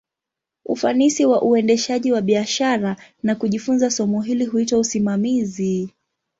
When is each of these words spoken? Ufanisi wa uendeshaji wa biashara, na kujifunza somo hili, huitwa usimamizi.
Ufanisi 0.65 1.25
wa 1.25 1.41
uendeshaji 1.41 2.11
wa 2.11 2.21
biashara, 2.21 2.95
na 3.23 3.35
kujifunza 3.35 3.91
somo 3.91 4.21
hili, 4.21 4.45
huitwa 4.45 4.79
usimamizi. 4.79 5.89